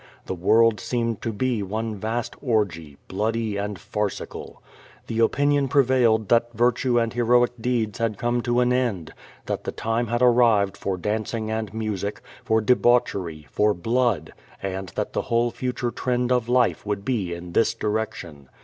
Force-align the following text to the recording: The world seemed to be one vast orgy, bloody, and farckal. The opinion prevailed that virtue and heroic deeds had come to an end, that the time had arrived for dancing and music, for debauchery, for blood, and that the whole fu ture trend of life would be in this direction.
The 0.25 0.33
world 0.33 0.79
seemed 0.79 1.21
to 1.21 1.31
be 1.31 1.61
one 1.61 1.93
vast 1.95 2.35
orgy, 2.41 2.97
bloody, 3.07 3.55
and 3.57 3.77
farckal. 3.77 4.55
The 5.05 5.19
opinion 5.19 5.67
prevailed 5.67 6.27
that 6.29 6.51
virtue 6.53 6.99
and 6.99 7.13
heroic 7.13 7.51
deeds 7.61 7.99
had 7.99 8.17
come 8.17 8.41
to 8.41 8.61
an 8.61 8.73
end, 8.73 9.13
that 9.45 9.63
the 9.63 9.71
time 9.71 10.07
had 10.07 10.23
arrived 10.23 10.75
for 10.75 10.97
dancing 10.97 11.51
and 11.51 11.71
music, 11.71 12.21
for 12.43 12.61
debauchery, 12.61 13.45
for 13.51 13.75
blood, 13.75 14.33
and 14.59 14.89
that 14.95 15.13
the 15.13 15.21
whole 15.29 15.51
fu 15.51 15.71
ture 15.71 15.91
trend 15.91 16.31
of 16.31 16.49
life 16.49 16.83
would 16.83 17.05
be 17.05 17.31
in 17.35 17.51
this 17.53 17.75
direction. 17.75 18.49